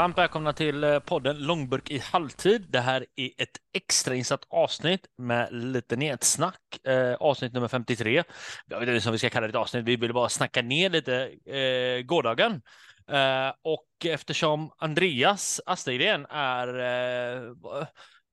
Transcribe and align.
Varmt 0.00 0.18
välkomna 0.18 0.52
till 0.52 0.84
eh, 0.84 0.98
podden 0.98 1.38
Långburk 1.38 1.90
i 1.90 1.98
halvtid. 1.98 2.66
Det 2.68 2.80
här 2.80 3.06
är 3.16 3.30
ett 3.38 3.56
extrainsatt 3.72 4.44
avsnitt 4.48 5.06
med 5.18 5.48
lite 5.52 5.96
nedsnack. 5.96 6.86
Eh, 6.86 7.14
avsnitt 7.14 7.52
nummer 7.52 7.68
53. 7.68 8.22
Jag 8.66 8.80
vet 8.80 8.88
inte 8.88 9.08
om 9.08 9.12
vi 9.12 9.18
ska 9.18 9.30
kalla 9.30 9.46
det 9.46 9.50
ett 9.50 9.56
avsnitt. 9.56 9.84
Vi 9.84 9.96
vill 9.96 10.14
bara 10.14 10.28
snacka 10.28 10.62
ner 10.62 10.90
lite 10.90 11.14
eh, 11.56 12.02
gårdagen. 12.02 12.62
Eh, 13.10 13.52
och 13.62 14.06
eftersom 14.06 14.70
Andreas 14.78 15.60
Astergren 15.66 16.26
är 16.30 16.78
eh, 16.78 17.42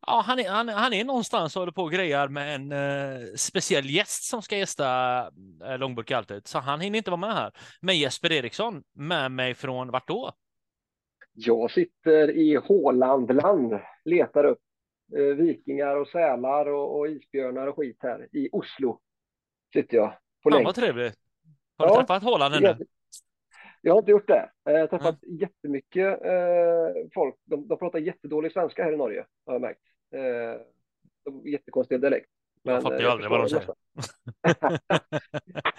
Ja, 0.08 0.24
han 0.28 0.40
är, 0.40 0.50
han, 0.50 0.70
han 0.70 0.94
är 0.94 1.04
någonstans 1.04 1.56
och 1.56 1.62
håller 1.62 1.72
på 1.72 1.84
och 1.84 1.92
grejar 1.92 2.28
med 2.28 2.56
en 2.56 2.72
eh, 2.72 3.26
speciell 3.36 3.90
gäst 3.90 4.24
som 4.24 4.42
ska 4.42 4.58
gästa 4.58 5.20
eh, 5.66 5.78
Långburk 5.78 6.12
i 6.12 6.14
halvtid. 6.14 6.48
Så 6.48 6.60
han 6.60 6.82
hinner 6.82 6.98
inte 6.98 7.12
vara 7.12 7.22
med 7.22 7.34
här. 7.34 7.52
Men 7.82 7.98
Jesper 7.98 8.32
Eriksson 8.32 8.84
med 8.96 9.32
mig 9.32 9.54
från 9.54 9.92
vart 9.92 10.08
då? 10.08 10.34
Jag 11.40 11.72
sitter 11.72 12.32
i 12.32 12.56
Hålandland, 12.56 13.80
letar 14.06 14.44
upp 14.44 14.62
eh, 15.18 15.24
vikingar 15.24 15.96
och 15.96 16.08
sälar 16.08 16.66
och, 16.66 17.00
och, 17.00 17.08
isbjörnar 17.08 17.68
och 17.68 17.76
skit 17.76 17.98
här 18.00 18.28
i 18.32 18.50
Oslo. 18.52 19.00
Sitter 19.74 19.98
jag 19.98 20.14
på 20.44 20.52
Fan 20.52 20.64
vad 20.64 20.76
trevligt. 20.76 21.16
Har 21.78 21.88
du 21.88 21.94
ja, 21.94 22.00
träffat 22.00 22.24
Håland 22.24 22.56
ännu? 22.56 22.78
Jag 23.82 23.94
har 23.94 24.00
inte 24.00 24.12
gjort 24.12 24.28
det. 24.28 24.50
Jag 24.64 24.80
har 24.80 24.88
träffat 24.88 25.24
mm. 25.24 25.38
jättemycket 25.38 26.26
eh, 26.26 27.10
folk. 27.14 27.36
De, 27.46 27.68
de 27.68 27.78
pratar 27.78 28.00
jättedålig 28.00 28.52
svenska 28.52 28.84
här 28.84 28.94
i 28.94 28.98
Norge, 28.98 29.26
har 29.46 29.54
jag 29.54 29.62
märkt. 29.62 29.82
Eh, 30.14 31.52
jättekonstig 31.52 32.02
dialekt. 32.02 32.30
Men, 32.64 32.74
jag 32.74 32.84
fattar 32.84 33.00
ju 33.00 33.06
eh, 33.06 33.12
aldrig 33.12 33.30
vad 33.30 33.40
de 33.40 33.50
säger. 33.50 33.68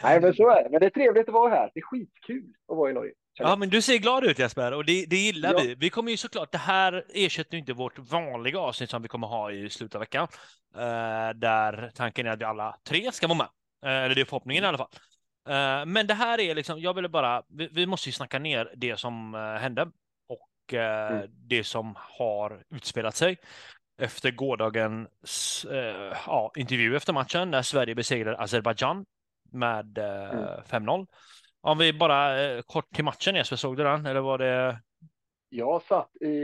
Nej, 0.03 0.21
men 0.21 0.35
så 0.35 0.51
är 0.51 0.65
det. 0.65 0.71
Men 0.71 0.81
det 0.81 0.87
är 0.87 0.91
trevligt 0.91 1.29
att 1.29 1.35
vara 1.35 1.51
här. 1.51 1.71
Det 1.75 1.81
är 1.81 1.85
skitkul 1.85 2.55
att 2.69 2.77
vara 2.77 2.91
i 2.91 2.95
Norge. 2.95 3.13
Ja, 3.39 3.57
men 3.57 3.69
du 3.69 3.83
ser 3.83 3.97
glad 3.97 4.25
ut 4.25 4.39
Jesper 4.39 4.73
och 4.73 4.85
det, 4.85 5.07
det 5.07 5.17
gillar 5.17 5.53
ja. 5.53 5.59
vi. 5.63 5.75
Vi 5.75 5.91
kommer 5.91 6.11
ju 6.11 6.17
såklart, 6.17 6.53
det 6.53 6.59
här 6.59 7.05
ersätter 7.15 7.57
inte 7.59 7.73
vårt 7.73 7.99
vanliga 7.99 8.59
avsnitt 8.59 8.91
som 8.91 9.03
vi 9.03 9.09
kommer 9.09 9.27
ha 9.27 9.53
i 9.53 9.71
slutet 9.71 9.95
av 9.95 10.01
veckan. 10.01 10.29
Uh, 10.77 11.31
där 11.35 11.91
tanken 11.95 12.27
är 12.27 12.31
att 12.31 12.41
vi 12.41 12.45
alla 12.45 12.77
tre 12.85 13.13
ska 13.13 13.27
vara 13.27 13.39
med. 13.39 13.49
Uh, 13.87 14.05
eller 14.05 14.15
det 14.15 14.21
är 14.21 14.25
förhoppningen 14.25 14.65
i 14.65 14.67
alla 14.67 14.79
fall. 14.79 14.91
Uh, 15.49 15.87
men 15.87 16.07
det 16.07 16.15
här 16.15 16.41
är 16.41 16.55
liksom, 16.55 16.81
jag 16.81 16.95
ville 16.95 17.09
bara, 17.09 17.43
vi, 17.49 17.69
vi 17.73 17.87
måste 17.87 18.09
ju 18.09 18.13
snacka 18.13 18.39
ner 18.39 18.73
det 18.77 18.97
som 18.97 19.35
hände 19.61 19.91
och 20.29 20.75
mm. 20.75 21.27
det 21.31 21.65
som 21.65 21.95
har 21.97 22.63
utspelat 22.75 23.17
sig 23.17 23.37
efter 24.01 24.31
gårdagens 24.31 25.67
ja, 26.27 26.53
intervju 26.57 26.97
efter 26.97 27.13
matchen 27.13 27.51
när 27.51 27.63
Sverige 27.63 27.95
besegrade 27.95 28.39
Azerbajdzjan 28.39 29.05
med 29.53 29.99
mm. 29.99 30.45
5-0. 30.69 31.07
Om 31.69 31.79
vi 31.79 31.93
bara 31.93 32.43
eh, 32.43 32.63
kort 32.63 32.95
till 32.95 33.05
matchen 33.05 33.35
Jesper, 33.35 33.57
såg 33.57 33.77
du 33.77 33.83
den? 33.83 34.07
Eller 34.07 34.21
var 34.21 34.39
det? 34.39 34.79
Jag 35.49 35.83
satt 35.83 36.17
i, 36.21 36.35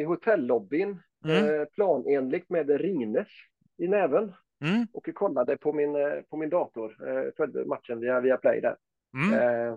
i 0.00 0.04
hotellobbyn 0.04 1.02
mm. 1.24 1.60
eh, 1.60 1.64
planenligt 1.64 2.50
med 2.50 2.80
Ringnes 2.80 3.28
i 3.78 3.88
näven 3.88 4.34
mm. 4.64 4.86
och 4.92 5.08
kollade 5.14 5.56
på 5.56 5.72
min, 5.72 5.96
eh, 5.96 6.20
på 6.30 6.36
min 6.36 6.50
dator. 6.50 7.08
Eh, 7.08 7.32
följde 7.36 7.64
matchen 7.64 8.00
via, 8.00 8.20
via 8.20 8.36
Play 8.36 8.60
där. 8.60 8.76
Mm. 9.14 9.40
Eh, 9.40 9.76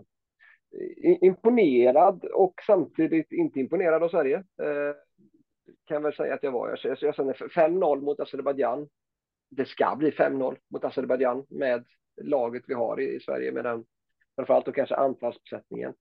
imponerad 1.22 2.26
och 2.26 2.54
samtidigt 2.68 3.32
inte 3.32 3.60
imponerad 3.60 4.04
av 4.04 4.10
Sverige. 4.10 4.38
Eh, 4.38 4.96
kan 5.86 6.04
väl 6.04 6.14
säga 6.14 6.34
att 6.34 6.44
jag 6.44 6.52
var. 6.52 6.80
Jag, 6.84 6.98
jag 7.02 7.16
känner 7.16 7.34
5-0 7.34 8.02
mot 8.02 8.20
Azerbajdzjan. 8.20 8.90
Det 9.50 9.66
ska 9.66 9.96
bli 9.96 10.12
5-0 10.12 10.58
mot 10.70 10.84
Azerbajdzjan 10.84 11.46
med 11.50 11.86
laget 12.22 12.64
vi 12.68 12.74
har 12.74 13.00
i, 13.00 13.16
i 13.16 13.20
Sverige 13.20 13.52
med 13.52 13.64
den 13.64 13.86
framförallt 14.38 14.66
då 14.66 14.72
kanske 14.72 14.96
anfallsbesättningen. 14.96 15.94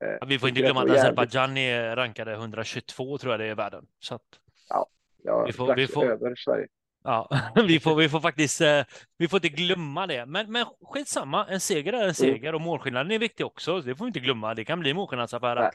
Ja, 0.00 0.26
vi 0.26 0.38
får 0.38 0.48
inte 0.48 0.60
glömma 0.60 0.82
att 0.82 0.90
Azerbajdzjan 0.90 1.56
är 1.56 1.96
rankade 1.96 2.32
122 2.32 3.18
tror 3.18 3.32
jag 3.32 3.40
det 3.40 3.46
är 3.46 3.50
i 3.50 3.54
världen. 3.54 3.86
Så 3.98 4.14
att... 4.14 4.22
Ja, 4.68 4.86
ja 5.22 5.44
vi 5.44 5.52
får, 5.52 5.74
vi 5.76 5.86
får... 5.86 6.04
över 6.04 6.34
Sverige. 6.36 6.66
Ja, 7.04 7.28
vi 7.66 7.80
får, 7.80 7.94
vi 7.94 8.08
får 8.08 8.20
faktiskt, 8.20 8.60
eh, 8.60 8.84
vi 9.18 9.28
får 9.28 9.36
inte 9.36 9.62
glömma 9.62 10.06
det. 10.06 10.26
Men, 10.26 10.52
men 10.52 10.66
skitsamma, 10.82 11.46
en 11.46 11.60
seger 11.60 11.92
är 11.92 11.96
en 11.96 12.02
mm. 12.02 12.14
seger 12.14 12.54
och 12.54 12.60
målskillnaden 12.60 13.12
är 13.12 13.18
viktig 13.18 13.46
också. 13.46 13.80
Det 13.80 13.96
får 13.96 14.04
vi 14.04 14.08
inte 14.08 14.20
glömma. 14.20 14.54
Det 14.54 14.64
kan 14.64 14.80
bli 14.80 14.94
målskillnadsaffärer 14.94 15.70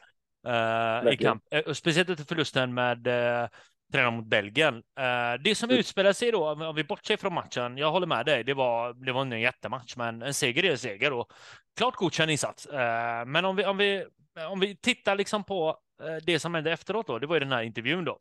uh, 0.47 1.13
i 1.13 1.17
kamp. 1.17 1.43
Speciellt 1.73 2.09
efter 2.09 2.25
förlusten 2.25 2.73
med 2.73 3.07
uh, 3.07 3.49
tränar 3.91 4.11
mot 4.11 4.25
Belgien. 4.25 4.75
Uh, 4.75 5.43
det 5.43 5.55
som 5.55 5.69
mm. 5.69 5.79
utspelar 5.79 6.13
sig 6.13 6.31
då, 6.31 6.49
om 6.49 6.75
vi 6.75 6.83
bortser 6.83 7.17
från 7.17 7.33
matchen, 7.33 7.77
jag 7.77 7.91
håller 7.91 8.07
med 8.07 8.25
dig, 8.25 8.43
det 8.43 8.53
var, 8.53 8.93
det 8.93 9.11
var 9.11 9.21
en 9.21 9.41
jättematch, 9.41 9.95
men 9.95 10.21
en 10.21 10.33
seger 10.33 10.65
är 10.65 10.71
en 10.71 10.77
seger 10.77 11.13
och 11.13 11.31
klart 11.77 11.95
godkänd 11.95 12.31
insats. 12.31 12.67
Uh, 12.67 13.25
men 13.25 13.45
om 13.45 13.55
vi, 13.55 13.65
om, 13.65 13.77
vi, 13.77 14.05
om 14.49 14.59
vi 14.59 14.75
tittar 14.75 15.15
liksom 15.15 15.43
på 15.43 15.69
uh, 16.03 16.15
det 16.23 16.39
som 16.39 16.55
hände 16.55 16.71
efteråt 16.71 17.07
då, 17.07 17.19
det 17.19 17.27
var 17.27 17.35
ju 17.35 17.39
den 17.39 17.51
här 17.51 17.63
intervjun 17.63 18.05
då. 18.05 18.19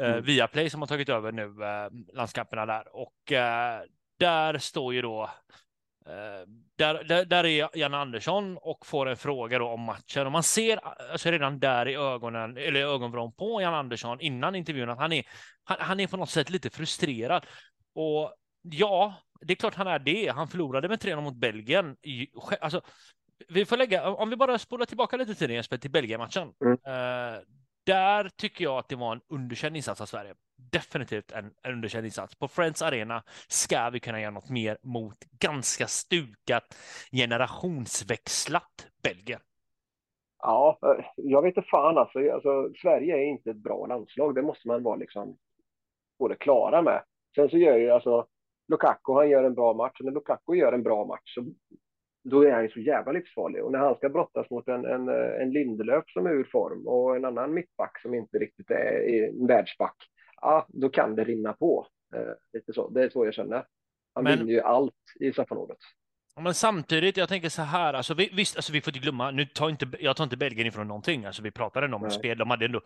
Mm. 0.00 0.22
Via 0.22 0.46
Play 0.48 0.70
som 0.70 0.82
har 0.82 0.86
tagit 0.86 1.08
över 1.08 1.32
nu 1.32 1.54
landskamperna 2.14 2.66
där 2.66 2.96
och 2.96 3.14
där 4.18 4.58
står 4.58 4.94
ju 4.94 5.02
då 5.02 5.30
Eh, 5.30 5.67
där, 6.76 7.04
där, 7.04 7.24
där, 7.24 7.46
är 7.46 7.68
Jan 7.78 7.94
Andersson 7.94 8.58
och 8.60 8.86
får 8.86 9.08
en 9.08 9.16
fråga 9.16 9.64
om 9.64 9.80
matchen 9.80 10.26
och 10.26 10.32
man 10.32 10.42
ser 10.42 10.80
alltså 11.12 11.30
redan 11.30 11.58
där 11.58 11.88
i 11.88 11.94
ögonen 11.94 12.56
eller 12.56 12.80
ögonvrån 12.80 13.32
på 13.32 13.62
Jan 13.62 13.74
Andersson 13.74 14.20
innan 14.20 14.54
intervjun 14.54 14.90
att 14.90 14.98
han 14.98 15.12
är, 15.12 15.24
han, 15.64 15.76
han, 15.80 16.00
är 16.00 16.06
på 16.06 16.16
något 16.16 16.30
sätt 16.30 16.50
lite 16.50 16.70
frustrerad. 16.70 17.46
Och 17.94 18.34
ja, 18.62 19.14
det 19.40 19.52
är 19.52 19.56
klart 19.56 19.74
han 19.74 19.86
är 19.86 19.98
det. 19.98 20.28
Han 20.28 20.48
förlorade 20.48 20.88
med 20.88 21.00
3 21.00 21.16
mot 21.16 21.34
Belgien. 21.34 21.96
Alltså, 22.60 22.80
vi 23.48 23.64
får 23.64 23.76
lägga, 23.76 24.10
om 24.10 24.30
vi 24.30 24.36
bara 24.36 24.58
spolar 24.58 24.86
tillbaka 24.86 25.16
lite 25.16 25.34
tiden 25.34 25.56
Jesper, 25.56 25.78
till 25.78 25.90
Belgien-matchen. 25.90 26.52
Mm. 26.64 26.78
Där 27.88 28.28
tycker 28.36 28.64
jag 28.64 28.78
att 28.78 28.88
det 28.88 28.96
var 28.96 29.12
en 29.12 29.20
underkänd 29.28 29.76
insats 29.76 30.00
av 30.00 30.06
Sverige. 30.06 30.34
Definitivt 30.72 31.32
en, 31.32 31.50
en 31.62 31.72
underkänd 31.72 32.04
insats. 32.04 32.34
På 32.34 32.48
Friends 32.48 32.82
Arena 32.82 33.22
ska 33.48 33.90
vi 33.90 34.00
kunna 34.00 34.20
göra 34.20 34.30
något 34.30 34.50
mer 34.50 34.78
mot 34.82 35.18
ganska 35.38 35.86
stukat, 35.86 36.76
generationsväxlat 37.12 38.86
Belgien. 39.02 39.40
Ja, 40.42 40.78
eh, 40.82 41.04
jag 41.16 41.42
vet 41.42 41.56
inte 41.56 41.68
fan 41.68 41.98
alltså. 41.98 42.18
alltså. 42.32 42.72
Sverige 42.82 43.16
är 43.16 43.24
inte 43.24 43.50
ett 43.50 43.56
bra 43.56 43.86
landslag. 43.86 44.34
Det 44.34 44.42
måste 44.42 44.68
man 44.68 44.82
vara 44.82 44.96
liksom 44.96 45.36
både 46.18 46.36
klara 46.36 46.82
med. 46.82 47.02
Sen 47.34 47.48
så 47.48 47.58
gör 47.58 47.76
ju 47.76 47.90
alltså 47.90 48.26
Lukaku, 48.68 49.12
han 49.12 49.30
gör 49.30 49.44
en 49.44 49.54
bra 49.54 49.74
match. 49.74 49.96
När 50.00 50.12
Lukaku 50.12 50.54
gör 50.54 50.72
en 50.72 50.82
bra 50.82 51.04
match 51.04 51.34
så 51.34 51.44
då 52.28 52.42
är 52.42 52.52
han 52.52 52.62
ju 52.62 52.70
så 52.70 52.80
jävla 52.80 53.12
livsfarlig. 53.12 53.64
Och 53.64 53.72
när 53.72 53.78
han 53.78 53.94
ska 53.94 54.08
brottas 54.08 54.50
mot 54.50 54.68
en, 54.68 54.84
en, 54.84 55.08
en 55.08 55.50
Lindelöf 55.50 56.04
som 56.06 56.26
är 56.26 56.30
ur 56.30 56.48
form 56.52 56.86
och 56.86 57.16
en 57.16 57.24
annan 57.24 57.54
mittback 57.54 58.00
som 58.02 58.14
inte 58.14 58.38
riktigt 58.38 58.70
är 58.70 59.28
en 59.28 59.46
världsback, 59.46 59.96
ja, 60.40 60.66
då 60.68 60.88
kan 60.88 61.14
det 61.14 61.24
rinna 61.24 61.52
på. 61.52 61.86
Eh, 62.14 62.32
lite 62.52 62.72
så. 62.72 62.88
Det 62.88 63.02
är 63.02 63.10
så 63.10 63.24
jag 63.24 63.34
känner. 63.34 63.64
Han 64.14 64.24
men, 64.24 64.38
vinner 64.38 64.52
ju 64.52 64.60
allt 64.60 64.94
i 65.20 65.32
straffområdet. 65.32 65.78
Men 66.40 66.54
samtidigt, 66.54 67.16
jag 67.16 67.28
tänker 67.28 67.48
så 67.48 67.62
här, 67.62 67.94
alltså, 67.94 68.14
vi, 68.14 68.30
visst, 68.32 68.56
alltså, 68.56 68.72
vi 68.72 68.80
får 68.80 68.90
inte 68.90 69.00
glömma, 69.00 69.30
nu 69.30 69.44
tar 69.44 69.70
inte, 69.70 69.86
jag 70.00 70.16
tar 70.16 70.24
inte 70.24 70.36
Belgien 70.36 70.66
ifrån 70.66 70.88
någonting, 70.88 71.24
alltså, 71.24 71.42
vi 71.42 71.50
pratade 71.50 71.94
om 71.94 72.02
Nej. 72.02 72.10
spel, 72.10 72.38
de 72.38 72.50
hade 72.50 72.64
ändå 72.64 72.80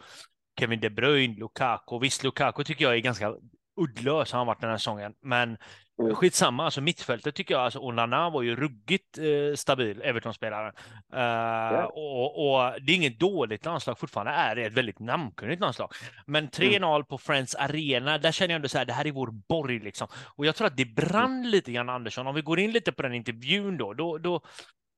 Kevin 0.61 0.81
De 0.81 0.91
Bruyne, 0.91 1.35
Lukaku, 1.39 1.99
visst 1.99 2.25
Lukaku 2.25 2.65
tycker 2.65 2.85
jag 2.85 2.95
är 2.95 2.99
ganska 2.99 3.37
uddlös, 3.81 4.33
har 4.33 4.39
han 4.39 4.47
varit 4.47 4.61
den 4.61 4.71
här 4.71 4.77
säsongen, 4.77 5.15
men 5.23 5.57
Mm. 6.03 6.15
Skitsamma, 6.15 6.65
alltså 6.65 6.81
mittfältet 6.81 7.35
tycker 7.35 7.55
jag, 7.55 7.63
alltså 7.65 7.79
Onana 7.79 8.31
var 8.31 8.43
ju 8.43 8.57
ruggigt 8.57 9.19
eh, 9.19 9.55
stabil, 9.55 10.03
Everton-spelare. 10.03 10.73
Uh, 11.15 11.19
yeah. 11.19 11.85
och, 11.85 12.55
och, 12.55 12.73
det 12.81 12.93
är 12.93 12.97
inget 12.97 13.21
dåligt 13.21 13.65
landslag 13.65 13.99
fortfarande, 13.99 14.33
är 14.33 14.57
det 14.57 14.63
ett 14.63 14.73
väldigt 14.73 14.99
namnkunnigt 14.99 15.61
landslag. 15.61 15.93
Men 16.27 16.49
3-0 16.49 16.95
mm. 16.95 17.05
på 17.05 17.19
Friends 17.19 17.55
Arena, 17.55 18.19
där 18.19 18.33
känner 18.33 18.55
jag 18.55 18.57
ändå 18.57 18.69
så 18.69 18.79
här, 18.79 18.85
det 18.85 18.93
här 18.93 19.07
är 19.07 19.13
vår 19.13 19.31
borg 19.49 19.79
liksom. 19.79 20.09
Och 20.37 20.47
jag 20.47 20.57
tror 20.57 20.67
att 20.67 20.77
det 20.77 20.85
brann 20.85 21.39
mm. 21.39 21.51
lite 21.51 21.73
grann, 21.73 21.89
Andersson. 21.89 22.27
Om 22.27 22.35
vi 22.35 22.43
går 22.43 22.59
in 22.59 22.73
lite 22.73 22.93
på 22.93 23.03
den 23.03 23.15
intervjun 23.15 23.77
då, 23.77 23.95
då, 23.95 24.19
då, 24.19 24.41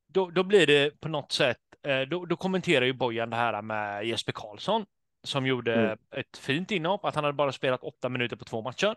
då, 0.08 0.30
då 0.30 0.42
blir 0.42 0.66
det 0.66 1.00
på 1.00 1.08
något 1.08 1.32
sätt, 1.32 1.58
eh, 1.86 2.00
då, 2.00 2.26
då 2.26 2.36
kommenterar 2.36 2.84
ju 2.84 2.92
Bojan 2.92 3.30
det 3.30 3.36
här 3.36 3.62
med 3.62 4.06
Jesper 4.06 4.32
Karlsson 4.32 4.86
som 5.24 5.46
gjorde 5.46 5.74
mm. 5.74 5.98
ett 6.16 6.36
fint 6.36 6.70
inhopp, 6.70 7.04
att 7.04 7.14
han 7.14 7.24
hade 7.24 7.36
bara 7.36 7.52
spelat 7.52 7.82
åtta 7.82 8.08
minuter 8.08 8.36
på 8.36 8.44
två 8.44 8.62
matcher. 8.62 8.94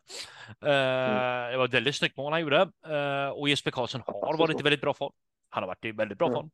Uh, 0.64 0.70
mm. 0.70 1.52
Det 1.52 1.58
var 1.58 1.66
ett 1.66 1.74
väldigt 1.74 1.96
snyggt 1.96 2.18
mål 2.18 2.32
han 2.32 2.42
gjorde 2.42 2.62
uh, 2.88 3.30
och 3.30 3.50
Jesper 3.50 3.72
Karlsson 3.72 4.02
har 4.06 4.38
varit 4.38 4.60
i 4.60 4.64
väldigt 4.64 4.82
bra 4.82 4.94
form. 4.94 5.12
Han 5.50 5.64
har 5.64 5.68
varit 5.68 5.86
i 5.86 5.92
väldigt 5.92 6.18
bra 6.18 6.28
mm. 6.28 6.36
form. 6.36 6.50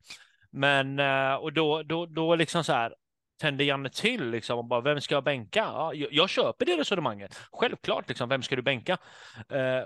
Men 0.52 1.00
uh, 1.00 1.36
och 1.36 1.54
då, 1.54 1.84
då, 1.84 2.06
då 2.06 2.36
liksom 2.36 2.64
så 2.64 2.74
här 2.74 2.96
tände 3.42 3.64
Janne 3.64 3.90
till 3.90 4.30
liksom 4.30 4.58
och 4.58 4.66
bara 4.66 4.82
vem 4.82 5.02
ska 5.02 5.16
jag 5.16 5.24
bänka? 5.24 5.60
Ja, 5.60 5.94
jag, 5.94 6.14
jag 6.14 6.30
köper 6.30 6.66
det 6.66 6.78
resonemanget. 6.78 7.42
Självklart 7.52 8.10
liksom, 8.10 8.30
vem 8.30 8.42
ska 8.42 8.56
du 8.56 8.62
bänka? 8.62 8.98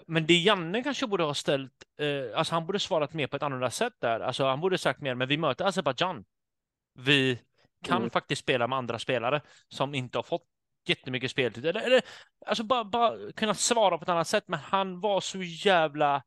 men 0.07 0.25
det 0.25 0.33
Janne 0.33 0.83
kanske 0.83 1.07
borde 1.07 1.23
ha 1.23 1.33
ställt, 1.33 1.71
alltså 2.35 2.55
han 2.55 2.65
borde 2.65 2.79
svarat 2.79 3.13
mer 3.13 3.27
på 3.27 3.35
ett 3.35 3.43
annorlunda 3.43 3.69
sätt 3.69 3.93
där. 4.01 4.19
Alltså 4.19 4.45
han 4.45 4.61
borde 4.61 4.77
sagt 4.77 5.01
mer, 5.01 5.15
men 5.15 5.27
vi 5.27 5.37
möter 5.37 5.65
Azerbajdzjan. 5.65 6.25
Vi 6.93 7.39
kan 7.83 7.97
mm. 7.97 8.09
faktiskt 8.09 8.41
spela 8.41 8.67
med 8.67 8.77
andra 8.77 8.99
spelare 8.99 9.41
som 9.69 9.95
inte 9.95 10.17
har 10.17 10.23
fått 10.23 10.45
jättemycket 10.89 11.31
speltid. 11.31 11.65
Eller, 11.65 11.81
eller 11.81 12.01
alltså 12.45 12.63
bara, 12.63 12.83
bara 12.83 13.31
kunna 13.31 13.53
svara 13.53 13.97
på 13.97 14.03
ett 14.03 14.09
annat 14.09 14.27
sätt. 14.27 14.43
Men 14.47 14.59
han 14.59 14.99
var 14.99 15.21
så 15.21 15.43
jävla... 15.43 16.23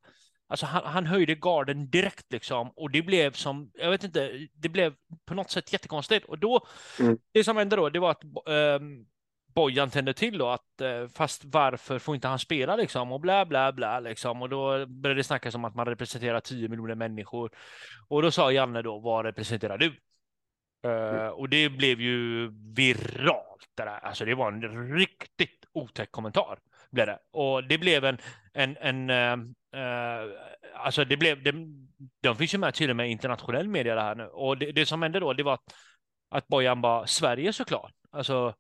Alltså 0.48 0.66
han, 0.66 0.82
han 0.84 1.06
höjde 1.06 1.34
garden 1.34 1.90
direkt 1.90 2.32
liksom 2.32 2.70
och 2.76 2.90
det 2.90 3.02
blev 3.02 3.32
som, 3.32 3.70
jag 3.74 3.90
vet 3.90 4.04
inte, 4.04 4.48
det 4.54 4.68
blev 4.68 4.94
på 5.24 5.34
något 5.34 5.50
sätt 5.50 5.72
jättekonstigt. 5.72 6.26
Och 6.26 6.38
då, 6.38 6.66
mm. 7.00 7.18
det 7.32 7.44
som 7.44 7.56
hände 7.56 7.76
då, 7.76 7.88
det 7.88 7.98
var 7.98 8.10
att 8.10 8.22
um, 8.80 9.06
Bojan 9.54 9.90
tände 9.90 10.14
till 10.14 10.38
då 10.38 10.48
att 10.48 10.82
uh, 10.82 11.08
fast 11.08 11.44
varför 11.44 11.98
får 11.98 12.14
inte 12.14 12.28
han 12.28 12.38
spela 12.38 12.76
liksom 12.76 13.12
och 13.12 13.20
bla 13.20 13.46
bla 13.46 13.72
bla 13.72 14.00
liksom 14.00 14.42
och 14.42 14.48
då 14.48 14.86
började 14.86 15.20
det 15.20 15.24
snackas 15.24 15.54
om 15.54 15.64
att 15.64 15.74
man 15.74 15.86
representerar 15.86 16.40
10 16.40 16.68
miljoner 16.68 16.94
människor 16.94 17.50
och 18.08 18.22
då 18.22 18.30
sa 18.30 18.52
Janne 18.52 18.82
då 18.82 18.98
vad 18.98 19.24
representerar 19.24 19.78
du? 19.78 19.96
Uh, 20.86 20.92
mm. 20.92 21.32
Och 21.32 21.48
det 21.48 21.68
blev 21.68 22.00
ju 22.00 22.50
viralt 22.74 23.68
det 23.76 23.84
där. 23.84 23.98
Alltså 23.98 24.24
det 24.24 24.34
var 24.34 24.52
en 24.52 24.96
riktigt 24.98 25.64
otäck 25.72 26.10
kommentar 26.10 26.58
blev 26.90 27.06
det. 27.06 27.18
Och 27.30 27.64
det 27.64 27.78
blev 27.78 28.04
en, 28.04 28.18
en, 28.52 28.76
en 28.76 29.10
uh, 29.10 30.32
alltså 30.74 31.04
det 31.04 31.16
blev, 31.16 31.42
det, 31.42 31.54
de 32.22 32.36
finns 32.36 32.54
ju 32.54 32.58
med 32.58 32.74
till 32.74 32.90
och 32.90 32.96
med 32.96 33.10
internationell 33.10 33.68
media 33.68 33.94
det 33.94 34.00
här 34.00 34.14
nu. 34.14 34.26
Och 34.26 34.58
det, 34.58 34.72
det 34.72 34.86
som 34.86 35.02
hände 35.02 35.20
då, 35.20 35.32
det 35.32 35.42
var 35.42 35.54
att, 35.54 35.74
att 36.30 36.48
Bojan 36.48 36.80
bara, 36.80 37.06
Sverige 37.06 37.52
såklart. 37.52 37.92
Alltså, 38.10 38.54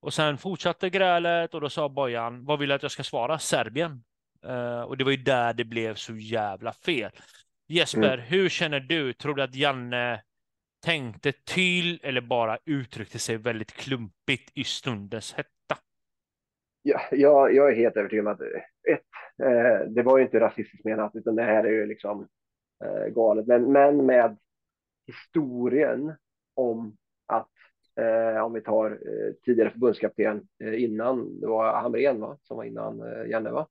och 0.00 0.14
sen 0.14 0.38
fortsatte 0.38 0.90
grälet 0.90 1.54
och 1.54 1.60
då 1.60 1.70
sa 1.70 1.88
Bojan, 1.88 2.44
vad 2.44 2.58
vill 2.58 2.68
du 2.68 2.74
att 2.74 2.82
jag 2.82 2.92
ska 2.92 3.04
svara? 3.04 3.38
Serbien. 3.38 4.04
Uh, 4.46 4.80
och 4.80 4.96
det 4.96 5.04
var 5.04 5.10
ju 5.10 5.16
där 5.16 5.52
det 5.52 5.64
blev 5.64 5.94
så 5.94 6.16
jävla 6.16 6.72
fel. 6.72 7.10
Jesper, 7.68 8.14
mm. 8.14 8.26
hur 8.26 8.48
känner 8.48 8.80
du? 8.80 9.12
Tror 9.12 9.34
du 9.34 9.42
att 9.42 9.54
Janne 9.54 10.22
tänkte 10.84 11.32
till 11.32 12.00
eller 12.02 12.20
bara 12.20 12.58
uttryckte 12.64 13.18
sig 13.18 13.36
väldigt 13.36 13.72
klumpigt 13.72 14.50
i 14.54 14.64
stundens 14.64 15.32
hetta? 15.32 15.82
Ja, 16.82 17.00
jag, 17.10 17.54
jag 17.54 17.70
är 17.70 17.76
helt 17.76 17.96
övertygad 17.96 18.26
om 18.26 18.32
att 18.32 18.40
ett, 18.40 19.00
eh, 19.42 19.88
det 19.88 20.02
var 20.02 20.18
ju 20.18 20.24
inte 20.24 20.40
rasistiskt 20.40 20.84
menat, 20.84 21.16
utan 21.16 21.36
det 21.36 21.42
här 21.42 21.64
är 21.64 21.70
ju 21.70 21.86
liksom 21.86 22.28
eh, 22.84 23.06
galet. 23.06 23.46
Men, 23.46 23.72
men 23.72 24.06
med 24.06 24.36
historien 25.06 26.12
om 26.54 26.96
att, 27.26 27.50
eh, 28.00 28.44
om 28.44 28.52
vi 28.52 28.60
tar 28.60 28.90
eh, 28.90 29.32
tidigare 29.44 29.70
förbundskapten 29.70 30.48
eh, 30.64 30.82
innan, 30.82 31.40
det 31.40 31.46
var 31.46 31.80
Hamrén 31.80 32.20
va, 32.20 32.38
som 32.42 32.56
var 32.56 32.64
innan 32.64 33.00
eh, 33.00 33.30
Janne 33.30 33.50
va? 33.50 33.68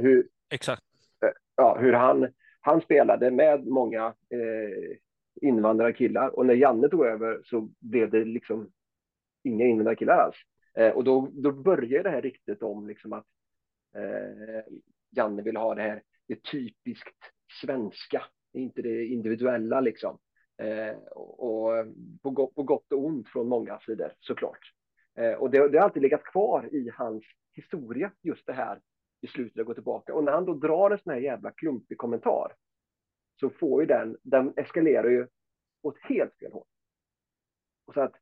hur, 0.00 0.28
exakt. 0.50 0.82
ja, 1.56 1.78
hur 1.80 1.92
han, 1.92 2.28
han 2.60 2.80
spelade 2.80 3.30
med 3.30 3.66
många 3.66 4.14
invandrarkillar 5.40 6.38
och 6.38 6.46
när 6.46 6.54
Janne 6.54 6.88
tog 6.88 7.06
över 7.06 7.40
så 7.44 7.68
blev 7.80 8.10
det 8.10 8.24
liksom 8.24 8.70
inga 9.44 9.64
invandrarkillar 9.64 10.18
alls. 10.18 10.36
Eh, 10.74 10.90
och 10.90 11.04
då, 11.04 11.28
då 11.32 11.52
började 11.52 12.02
det 12.02 12.10
här 12.10 12.22
riktigt 12.22 12.62
om 12.62 12.88
liksom 12.88 13.12
att 13.12 13.26
eh, 13.96 14.74
Janne 15.10 15.42
vill 15.42 15.56
ha 15.56 15.74
det 15.74 15.82
här 15.82 16.02
det 16.28 16.42
typiskt 16.42 17.16
svenska, 17.60 18.22
inte 18.52 18.82
det 18.82 19.06
individuella 19.06 19.80
liksom. 19.80 20.18
Eh, 20.58 20.96
och, 21.10 21.40
och 21.40 21.86
på, 22.22 22.30
gott, 22.30 22.54
på 22.54 22.62
gott 22.62 22.92
och 22.92 23.04
ont 23.04 23.28
från 23.28 23.48
många 23.48 23.78
sidor 23.78 24.12
såklart. 24.20 24.72
Eh, 25.18 25.32
och 25.32 25.50
det, 25.50 25.68
det 25.68 25.78
har 25.78 25.84
alltid 25.84 26.02
legat 26.02 26.24
kvar 26.24 26.74
i 26.74 26.90
hans 26.94 27.24
historia, 27.52 28.12
just 28.22 28.46
det 28.46 28.52
här 28.52 28.80
i 29.20 29.26
slutet 29.26 29.60
att 29.60 29.66
gå 29.66 29.74
tillbaka. 29.74 30.14
Och 30.14 30.24
när 30.24 30.32
han 30.32 30.44
då 30.44 30.54
drar 30.54 30.90
en 30.90 30.98
sån 30.98 31.12
här 31.12 31.20
jävla 31.20 31.50
klumpig 31.50 31.98
kommentar 31.98 32.52
så 33.40 33.50
får 33.50 33.82
ju 33.82 33.86
den, 33.86 34.16
den 34.22 34.52
eskalerar 34.56 35.08
ju 35.08 35.26
åt 35.82 35.98
helt 36.02 36.38
fel 36.38 36.52
håll. 36.52 36.66
Och 37.86 37.94
så 37.94 38.00
att 38.00 38.14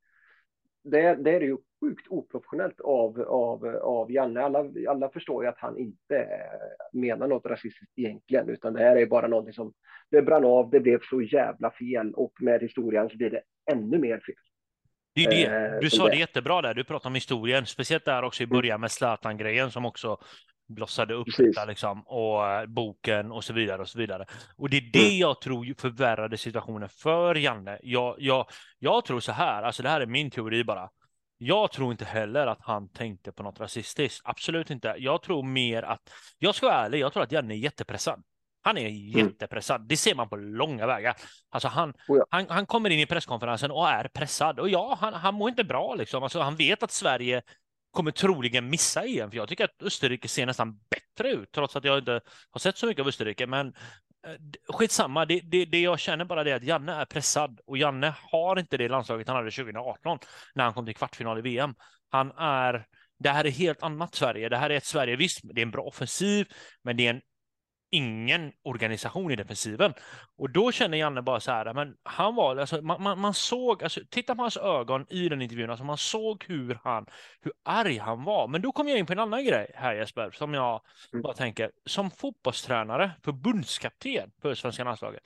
det, 0.84 1.14
det 1.14 1.30
är 1.30 1.40
ju 1.40 1.56
sjukt 1.80 2.06
oprofessionellt 2.08 2.80
av, 2.80 3.20
av, 3.20 3.66
av 3.82 4.12
Janne. 4.12 4.40
Alla, 4.40 4.70
alla 4.88 5.10
förstår 5.10 5.44
ju 5.44 5.48
att 5.48 5.58
han 5.58 5.78
inte 5.78 6.28
menar 6.92 7.28
något 7.28 7.46
rasistiskt 7.46 7.98
egentligen, 7.98 8.48
utan 8.48 8.72
det 8.72 8.80
här 8.80 8.96
är 8.96 9.06
bara 9.06 9.26
någonting 9.26 9.54
som 9.54 9.72
det 10.10 10.22
brann 10.22 10.44
av, 10.44 10.70
det 10.70 10.80
blev 10.80 11.00
så 11.02 11.22
jävla 11.22 11.70
fel 11.70 12.14
och 12.14 12.32
med 12.40 12.60
historien 12.60 13.10
så 13.10 13.16
blir 13.16 13.30
det 13.30 13.42
ännu 13.72 13.98
mer 13.98 14.20
fel. 14.26 14.34
Det 15.14 15.24
är 15.24 15.30
det. 15.30 15.74
Eh, 15.74 15.80
du 15.80 15.90
sa 15.90 16.08
det 16.08 16.16
jättebra 16.16 16.62
där, 16.62 16.74
du 16.74 16.84
pratade 16.84 17.08
om 17.08 17.14
historien, 17.14 17.66
speciellt 17.66 18.04
där 18.04 18.22
också 18.22 18.42
i 18.42 18.44
mm. 18.44 18.56
början 18.56 18.80
med 18.80 18.90
Zlatan-grejen 18.90 19.70
som 19.70 19.86
också 19.86 20.18
blossade 20.70 21.14
upp 21.14 21.26
detta 21.36 21.64
liksom, 21.64 22.02
och 22.06 22.42
uh, 22.42 22.66
boken 22.66 23.32
och 23.32 23.44
så 23.44 23.52
vidare 23.52 23.82
och 23.82 23.88
så 23.88 23.98
vidare. 23.98 24.26
Och 24.56 24.70
det 24.70 24.76
är 24.76 24.90
det 24.92 25.06
mm. 25.06 25.18
jag 25.18 25.40
tror 25.40 25.74
förvärrade 25.78 26.38
situationen 26.38 26.88
för 26.88 27.34
Janne. 27.34 27.78
Jag, 27.82 28.16
jag, 28.18 28.46
jag 28.78 29.04
tror 29.04 29.20
så 29.20 29.32
här, 29.32 29.62
alltså 29.62 29.82
det 29.82 29.88
här 29.88 30.00
är 30.00 30.06
min 30.06 30.30
teori 30.30 30.64
bara. 30.64 30.90
Jag 31.38 31.72
tror 31.72 31.92
inte 31.92 32.04
heller 32.04 32.46
att 32.46 32.60
han 32.60 32.88
tänkte 32.88 33.32
på 33.32 33.42
något 33.42 33.60
rasistiskt. 33.60 34.20
Absolut 34.24 34.70
inte. 34.70 34.94
Jag 34.98 35.22
tror 35.22 35.42
mer 35.42 35.82
att, 35.82 36.00
jag 36.38 36.54
ska 36.54 36.66
vara 36.66 36.84
ärlig, 36.84 36.98
jag 36.98 37.12
tror 37.12 37.22
att 37.22 37.32
Janne 37.32 37.54
är 37.54 37.58
jättepressad. 37.58 38.22
Han 38.62 38.78
är 38.78 38.88
mm. 38.88 39.26
jättepressad. 39.26 39.88
Det 39.88 39.96
ser 39.96 40.14
man 40.14 40.28
på 40.28 40.36
långa 40.36 40.86
vägar. 40.86 41.16
Alltså 41.50 41.68
han, 41.68 41.90
oh 41.90 42.18
ja. 42.18 42.26
han, 42.30 42.46
han 42.48 42.66
kommer 42.66 42.90
in 42.90 42.98
i 42.98 43.06
presskonferensen 43.06 43.70
och 43.70 43.88
är 43.88 44.08
pressad. 44.08 44.60
Och 44.60 44.68
ja, 44.68 44.98
han, 45.00 45.14
han 45.14 45.34
mår 45.34 45.48
inte 45.48 45.64
bra 45.64 45.94
liksom. 45.94 46.22
Alltså 46.22 46.40
han 46.40 46.56
vet 46.56 46.82
att 46.82 46.90
Sverige 46.90 47.42
kommer 47.90 48.10
troligen 48.10 48.70
missa 48.70 49.04
EM, 49.04 49.30
för 49.30 49.36
jag 49.36 49.48
tycker 49.48 49.64
att 49.64 49.82
Österrike 49.82 50.28
ser 50.28 50.46
nästan 50.46 50.80
bättre 50.90 51.30
ut, 51.30 51.52
trots 51.52 51.76
att 51.76 51.84
jag 51.84 51.98
inte 51.98 52.20
har 52.50 52.58
sett 52.58 52.78
så 52.78 52.86
mycket 52.86 53.00
av 53.00 53.08
Österrike. 53.08 53.46
Men 53.46 53.66
eh, 54.26 54.34
skitsamma, 54.68 55.24
det, 55.24 55.40
det, 55.40 55.64
det 55.64 55.80
jag 55.80 55.98
känner 55.98 56.24
bara 56.24 56.44
det 56.44 56.52
att 56.52 56.64
Janne 56.64 56.92
är 56.92 57.04
pressad 57.04 57.60
och 57.66 57.78
Janne 57.78 58.14
har 58.32 58.58
inte 58.58 58.76
det 58.76 58.88
landslaget 58.88 59.28
han 59.28 59.36
hade 59.36 59.50
2018 59.50 60.18
när 60.54 60.64
han 60.64 60.72
kom 60.72 60.86
till 60.86 60.96
kvartsfinal 60.96 61.38
i 61.38 61.42
VM. 61.42 61.74
Han 62.10 62.30
är, 62.30 62.86
det 63.18 63.30
här 63.30 63.44
är 63.44 63.50
helt 63.50 63.82
annat 63.82 64.14
Sverige. 64.14 64.48
Det 64.48 64.56
här 64.56 64.70
är 64.70 64.76
ett 64.76 64.84
Sverige, 64.84 65.16
visst, 65.16 65.40
det 65.42 65.60
är 65.60 65.66
en 65.66 65.70
bra 65.70 65.82
offensiv, 65.82 66.46
men 66.82 66.96
det 66.96 67.06
är 67.06 67.10
en 67.10 67.20
ingen 67.90 68.52
organisation 68.62 69.30
i 69.30 69.36
defensiven. 69.36 69.94
Och 70.36 70.50
då 70.50 70.72
känner 70.72 70.98
Janne 70.98 71.22
bara 71.22 71.40
så 71.40 71.50
här, 71.50 71.74
men 71.74 71.96
han 72.02 72.34
var, 72.34 72.56
alltså, 72.56 72.82
man, 72.82 73.02
man, 73.02 73.18
man, 73.18 73.34
såg, 73.34 73.82
alltså, 73.82 74.00
titta 74.10 74.34
på 74.34 74.42
hans 74.42 74.56
ögon 74.56 75.06
i 75.10 75.28
den 75.28 75.42
intervjun, 75.42 75.70
alltså 75.70 75.84
man 75.84 75.98
såg 75.98 76.44
hur 76.48 76.78
han, 76.84 77.06
hur 77.40 77.52
arg 77.64 77.98
han 77.98 78.24
var. 78.24 78.48
Men 78.48 78.62
då 78.62 78.72
kom 78.72 78.88
jag 78.88 78.98
in 78.98 79.06
på 79.06 79.12
en 79.12 79.18
annan 79.18 79.44
grej 79.44 79.70
här 79.74 79.94
Jesper, 79.94 80.30
som 80.30 80.54
jag 80.54 80.82
mm. 81.12 81.22
bara 81.22 81.34
tänker, 81.34 81.70
som 81.86 82.10
fotbollstränare, 82.10 83.10
förbundskapten 83.24 84.30
för 84.42 84.54
svenska 84.54 84.84
landslaget, 84.84 85.22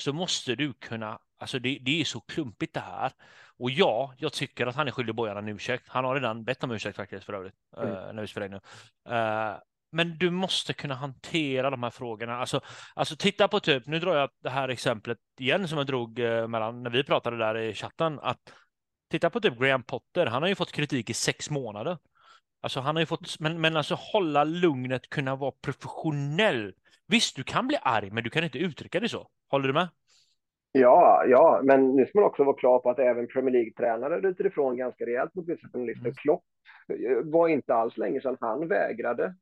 så 0.00 0.12
måste 0.12 0.54
du 0.54 0.72
kunna, 0.72 1.18
alltså 1.38 1.58
det, 1.58 1.78
det 1.80 2.00
är 2.00 2.04
så 2.04 2.20
klumpigt 2.20 2.74
det 2.74 2.80
här. 2.80 3.12
Och 3.58 3.70
ja, 3.70 4.14
jag 4.18 4.32
tycker 4.32 4.66
att 4.66 4.74
han 4.74 4.88
är 4.88 4.92
skyldig 4.92 5.14
Bojan 5.14 5.36
en 5.36 5.48
ursäkt. 5.48 5.88
Han 5.88 6.04
har 6.04 6.14
redan 6.14 6.44
bett 6.44 6.64
om 6.64 6.70
ursäkt 6.70 6.96
faktiskt 6.96 7.24
för 7.24 7.32
övrigt, 7.32 7.54
mm. 7.76 7.90
uh, 7.90 8.12
när 8.12 8.20
vi 8.20 8.28
spelar 8.28 8.46
in 8.46 8.52
nu. 8.52 8.60
Uh, 9.14 9.56
men 9.90 10.18
du 10.18 10.30
måste 10.30 10.72
kunna 10.72 10.94
hantera 10.94 11.70
de 11.70 11.82
här 11.82 11.90
frågorna. 11.90 12.36
Alltså, 12.36 12.60
alltså 12.94 13.16
titta 13.16 13.48
på 13.48 13.60
typ, 13.60 13.86
nu 13.86 13.98
drar 13.98 14.16
jag 14.16 14.30
det 14.42 14.50
här 14.50 14.68
exemplet 14.68 15.18
igen 15.40 15.68
som 15.68 15.78
jag 15.78 15.86
drog 15.86 16.18
eh, 16.18 16.48
mellan 16.48 16.82
när 16.82 16.90
vi 16.90 17.04
pratade 17.04 17.38
där 17.38 17.58
i 17.58 17.74
chatten. 17.74 18.18
Att 18.22 18.40
titta 19.10 19.30
på 19.30 19.40
typ 19.40 19.58
Graham 19.58 19.82
Potter, 19.82 20.26
han 20.26 20.42
har 20.42 20.48
ju 20.48 20.54
fått 20.54 20.72
kritik 20.72 21.10
i 21.10 21.14
sex 21.14 21.50
månader. 21.50 21.98
Alltså 22.60 22.80
han 22.80 22.96
har 22.96 23.00
ju 23.00 23.06
fått, 23.06 23.40
men, 23.40 23.60
men 23.60 23.76
alltså 23.76 23.94
hålla 23.94 24.44
lugnet, 24.44 25.10
kunna 25.10 25.36
vara 25.36 25.52
professionell. 25.62 26.74
Visst, 27.06 27.36
du 27.36 27.42
kan 27.42 27.66
bli 27.66 27.78
arg, 27.82 28.10
men 28.10 28.24
du 28.24 28.30
kan 28.30 28.44
inte 28.44 28.58
uttrycka 28.58 29.00
det 29.00 29.08
så. 29.08 29.28
Håller 29.50 29.68
du 29.68 29.74
med? 29.74 29.88
Ja, 30.72 31.24
ja, 31.26 31.60
men 31.64 31.96
nu 31.96 32.06
ska 32.06 32.18
man 32.18 32.28
också 32.28 32.44
vara 32.44 32.56
klar 32.56 32.78
på 32.78 32.90
att 32.90 32.98
även 32.98 33.28
Premier 33.28 33.52
League-tränare 33.52 34.20
ryter 34.20 34.46
ifrån 34.46 34.76
ganska 34.76 35.06
rejält 35.06 35.34
mot 35.34 35.48
vissa 35.48 35.68
journalister. 35.72 36.04
Mm. 36.04 36.14
Klopp 36.14 36.44
var 37.24 37.48
inte 37.48 37.74
alls 37.74 37.96
länge 37.96 38.20
sedan 38.20 38.36
han 38.40 38.68
vägrade 38.68 39.34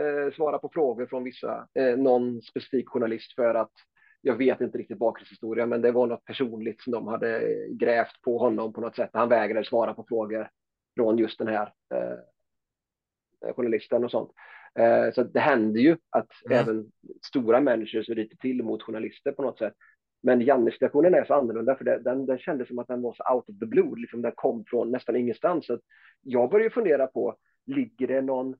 eh, 0.00 0.32
svara 0.32 0.58
på 0.58 0.70
frågor 0.72 1.06
från 1.06 1.24
vissa, 1.24 1.68
eh, 1.74 1.96
någon 1.96 2.42
specifik 2.42 2.88
journalist 2.88 3.34
för 3.34 3.54
att 3.54 3.72
jag 4.20 4.36
vet 4.36 4.60
inte 4.60 4.78
riktigt 4.78 4.98
bakgrundshistoria, 4.98 5.66
men 5.66 5.82
det 5.82 5.92
var 5.92 6.06
något 6.06 6.24
personligt 6.24 6.82
som 6.82 6.92
de 6.92 7.06
hade 7.06 7.56
grävt 7.70 8.22
på 8.22 8.38
honom 8.38 8.72
på 8.72 8.80
något 8.80 8.96
sätt. 8.96 9.10
Han 9.12 9.28
vägrade 9.28 9.66
svara 9.66 9.94
på 9.94 10.04
frågor 10.08 10.48
från 10.96 11.18
just 11.18 11.38
den 11.38 11.48
här 11.48 11.72
eh, 11.94 13.54
journalisten 13.54 14.04
och 14.04 14.10
sånt. 14.10 14.30
Eh, 14.78 15.12
så 15.12 15.22
det 15.22 15.40
händer 15.40 15.80
ju 15.80 15.96
att 16.10 16.30
mm. 16.46 16.58
även 16.58 16.92
stora 17.26 17.76
så 18.04 18.14
ryter 18.14 18.36
till 18.36 18.62
mot 18.62 18.82
journalister 18.82 19.32
på 19.32 19.42
något 19.42 19.58
sätt. 19.58 19.74
Men 20.22 20.40
Janne-situationen 20.40 21.14
är 21.14 21.24
så 21.24 21.34
annorlunda 21.34 21.76
för 21.76 21.84
det, 21.84 21.98
den, 21.98 22.26
den 22.26 22.38
kändes 22.38 22.68
som 22.68 22.78
att 22.78 22.88
den 22.88 23.02
var 23.02 23.12
så 23.12 23.34
out 23.34 23.48
of 23.48 23.58
the 23.58 23.66
blue, 23.66 24.00
liksom 24.00 24.22
den 24.22 24.32
kom 24.34 24.64
från 24.66 24.90
nästan 24.90 25.16
ingenstans. 25.16 25.66
Så 25.66 25.78
jag 26.22 26.50
började 26.50 26.74
fundera 26.74 27.06
på, 27.06 27.36
ligger 27.66 28.06
det 28.06 28.22
någon, 28.22 28.56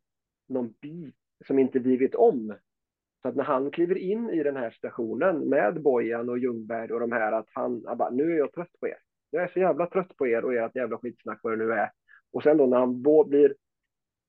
någon 0.49 0.75
bit 0.81 1.15
som 1.47 1.59
inte 1.59 1.79
vi 1.79 1.97
vet 1.97 2.15
om. 2.15 2.57
Så 3.23 3.29
att 3.29 3.37
när 3.37 3.45
han 3.45 3.71
kliver 3.71 3.99
in 3.99 4.31
i 4.31 4.43
den 4.43 4.57
här 4.57 4.71
stationen 4.71 5.49
med 5.49 5.83
Bojan 5.83 6.29
och 6.29 6.39
Ljungberg 6.39 6.93
och 6.93 7.01
de 7.01 7.13
här 7.13 7.33
att 7.33 7.49
han, 7.53 7.83
han 7.87 7.99
bara, 7.99 8.11
nu 8.11 8.33
är 8.33 8.39
jag 8.39 8.53
trött 8.53 8.81
på 8.81 8.89
er. 8.89 8.97
Jag 9.31 9.43
är 9.43 9.49
så 9.49 9.59
jävla 9.59 9.87
trött 9.87 10.17
på 10.17 10.27
er 10.27 10.45
och 10.45 10.55
ert 10.55 10.77
jävla 10.77 10.99
skitsnack 10.99 11.41
vad 11.43 11.53
det 11.53 11.65
nu 11.65 11.73
är. 11.73 11.91
Och 12.33 12.43
sen 12.43 12.57
då 12.57 12.67
när 12.67 12.79
han 12.79 13.03
blir, 13.03 13.55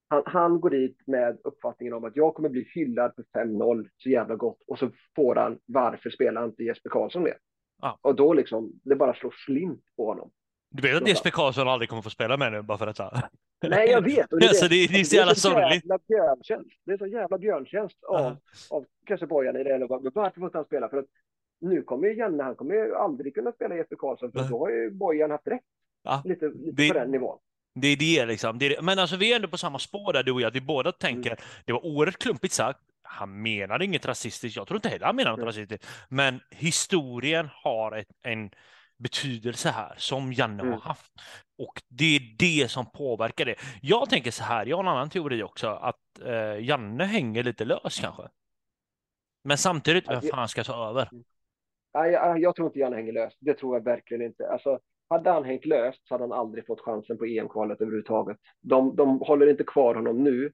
han, 0.07 0.23
han 0.25 0.61
går 0.61 0.69
dit 0.69 0.97
med 1.07 1.37
uppfattningen 1.43 1.93
om 1.93 2.03
att 2.03 2.15
jag 2.15 2.35
kommer 2.35 2.49
bli 2.49 2.67
hyllad 2.73 3.13
för 3.15 3.45
5-0 3.45 3.89
så 3.97 4.09
jävla 4.09 4.35
gott 4.35 4.63
och 4.67 4.79
så 4.79 4.89
får 5.15 5.35
han, 5.35 5.59
varför 5.65 6.09
spelar 6.09 6.45
inte 6.45 6.63
Jesper 6.63 6.89
Karlsson 6.89 7.23
med? 7.23 7.37
Ah. 7.81 7.97
Och 8.01 8.15
då 8.15 8.33
liksom, 8.33 8.71
det 8.83 8.95
bara 8.95 9.13
slår 9.13 9.35
slint 9.45 9.83
på 9.97 10.05
honom. 10.05 10.31
Du 10.69 10.81
vet 10.81 11.01
att 11.01 11.07
Jesper 11.07 11.29
Karlsson 11.29 11.67
aldrig 11.67 11.89
kommer 11.89 12.01
få 12.01 12.09
spela 12.09 12.37
med 12.37 12.51
nu 12.51 12.61
bara 12.61 12.77
för 12.77 12.85
detta? 12.85 13.29
Nej, 13.61 13.89
jag 13.89 14.01
vet. 14.01 14.33
Och 14.33 14.39
det, 14.39 14.47
alltså, 14.49 14.67
det, 14.67 14.87
det 14.87 14.99
är 14.99 15.03
så 15.03 15.15
jävla 15.15 15.35
sorgligt. 15.35 15.83
Det 16.85 16.93
är 16.93 16.97
så 16.97 17.07
jävla 17.07 17.37
björntjänst 17.37 18.03
av, 18.03 18.31
uh. 18.31 18.37
av 18.69 18.85
kanske 19.05 19.27
Bojan 19.27 19.55
i 19.55 19.63
det. 19.63 19.73
Eller 19.73 19.87
varför 19.87 20.39
får 20.39 20.45
inte 20.45 20.57
han 20.57 20.65
spela? 20.65 20.89
För 20.89 20.97
att 20.97 21.05
nu 21.61 21.81
kommer 21.81 22.07
ju 22.07 22.13
Janne, 22.13 22.43
han 22.43 22.55
kommer 22.55 22.75
ju 22.75 22.95
aldrig 22.95 23.35
kunna 23.35 23.51
spela 23.51 23.75
Jesper 23.75 23.95
Karlsson, 23.95 24.31
för 24.31 24.39
uh. 24.39 24.49
då 24.49 24.59
har 24.59 24.69
ju 24.69 24.91
Bojan 24.91 25.31
haft 25.31 25.47
rätt. 25.47 25.61
Ja. 26.03 26.21
Lite, 26.25 26.47
lite 26.47 26.71
det, 26.81 26.87
på 26.87 26.99
den 26.99 27.11
nivån. 27.11 27.39
Det 27.75 27.87
är 27.87 27.97
det 27.97 28.25
liksom. 28.25 28.59
Det 28.59 28.65
är 28.65 28.69
det. 28.69 28.81
Men 28.81 28.99
alltså 28.99 29.15
vi 29.15 29.31
är 29.31 29.35
ändå 29.35 29.47
på 29.47 29.57
samma 29.57 29.79
spår 29.79 30.13
där 30.13 30.23
du 30.23 30.31
och 30.31 30.41
jag. 30.41 30.51
Vi 30.51 30.61
båda 30.61 30.91
tänker, 30.91 31.29
mm. 31.29 31.43
det 31.65 31.73
var 31.73 31.85
oerhört 31.85 32.17
klumpigt 32.17 32.53
sagt. 32.53 32.79
Han 33.03 33.41
menade 33.41 33.85
inget 33.85 34.05
rasistiskt. 34.05 34.57
Jag 34.57 34.67
tror 34.67 34.77
inte 34.77 34.89
heller 34.89 35.05
han 35.05 35.15
menade 35.15 35.31
något 35.31 35.37
mm. 35.37 35.47
rasistiskt. 35.47 35.87
Men 36.09 36.39
historien 36.49 37.49
har 37.63 37.97
ett, 37.97 38.07
en 38.21 38.49
betydelse 38.97 39.69
här 39.69 39.95
som 39.97 40.33
Janne 40.33 40.63
mm. 40.63 40.73
har 40.73 40.81
haft. 40.81 41.11
Och 41.57 41.81
det 41.89 42.15
är 42.15 42.21
det 42.39 42.71
som 42.71 42.91
påverkar 42.91 43.45
det. 43.45 43.55
Jag 43.81 44.09
tänker 44.09 44.31
så 44.31 44.43
här, 44.43 44.65
jag 44.65 44.77
har 44.77 44.83
en 44.83 44.89
annan 44.89 45.09
teori 45.09 45.43
också, 45.43 45.67
att 45.67 46.21
eh, 46.25 46.65
Janne 46.65 47.03
hänger 47.03 47.43
lite 47.43 47.65
lös 47.65 47.99
kanske. 48.01 48.23
Men 49.43 49.57
samtidigt, 49.57 50.09
vem 50.09 50.21
fan 50.21 50.47
ska 50.47 50.63
ta 50.63 50.89
över? 50.89 51.09
Nej, 51.93 52.11
jag, 52.11 52.39
jag 52.39 52.55
tror 52.55 52.67
inte 52.67 52.79
Janne 52.79 52.95
hänger 52.95 53.13
löst. 53.13 53.37
Det 53.39 53.53
tror 53.53 53.75
jag 53.75 53.83
verkligen 53.83 54.23
inte. 54.25 54.49
Alltså, 54.49 54.79
hade 55.09 55.29
han 55.31 55.43
hängt 55.43 55.65
löst 55.65 56.07
så 56.07 56.13
hade 56.13 56.23
han 56.23 56.31
aldrig 56.31 56.65
fått 56.65 56.81
chansen 56.81 57.17
på 57.17 57.25
EM-kvalet 57.25 57.81
överhuvudtaget. 57.81 58.37
De, 58.61 58.95
de 58.95 59.19
håller 59.19 59.47
inte 59.49 59.63
kvar 59.63 59.95
honom 59.95 60.23
nu, 60.23 60.51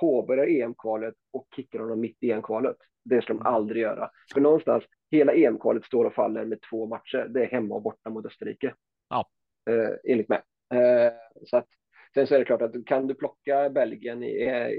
påbörjar 0.00 0.46
EM-kvalet 0.46 1.14
och 1.32 1.46
kickar 1.56 1.78
honom 1.78 2.00
mitt 2.00 2.16
i 2.20 2.30
EM-kvalet. 2.30 2.76
Det 3.04 3.22
ska 3.22 3.32
de 3.32 3.40
mm. 3.40 3.54
aldrig 3.54 3.82
göra. 3.82 4.10
För 4.34 4.40
någonstans, 4.40 4.84
hela 5.14 5.34
EM-kvalet 5.34 5.84
står 5.84 6.04
och 6.04 6.14
faller 6.14 6.44
med 6.44 6.58
två 6.70 6.86
matcher. 6.86 7.26
Det 7.28 7.42
är 7.42 7.46
hemma 7.46 7.74
och 7.74 7.82
borta 7.82 8.10
mot 8.10 8.26
Österrike. 8.26 8.74
Ja. 9.08 9.28
Eh, 9.70 10.12
enligt 10.12 10.28
mig. 10.28 10.42
Eh, 10.74 11.12
så 11.46 11.56
att, 11.56 11.66
sen 12.14 12.26
så 12.26 12.34
är 12.34 12.38
det 12.38 12.44
klart 12.44 12.62
att 12.62 12.86
kan 12.86 13.06
du 13.06 13.14
plocka 13.14 13.70
Belgien 13.70 14.22
i, 14.22 14.30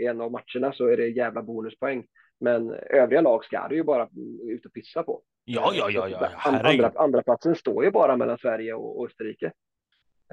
i 0.01 0.05
en 0.05 0.21
av 0.21 0.31
matcherna 0.31 0.73
så 0.73 0.87
är 0.87 0.97
det 0.97 1.07
jävla 1.07 1.41
bonuspoäng. 1.41 2.05
Men 2.39 2.71
övriga 2.71 3.21
lag 3.21 3.45
ska 3.45 3.67
du 3.67 3.75
ju 3.75 3.83
bara 3.83 4.09
ut 4.49 4.65
och 4.65 4.73
pissa 4.73 5.03
på. 5.03 5.21
Ja, 5.45 5.71
ja, 5.73 5.89
ja. 5.89 6.07
ja, 6.09 6.29
andra, 6.43 6.91
andra 6.95 7.23
platsen 7.23 7.55
står 7.55 7.85
ju 7.85 7.91
bara 7.91 8.17
mellan 8.17 8.37
Sverige 8.37 8.73
och, 8.73 8.99
och 8.99 9.05
Österrike. 9.05 9.51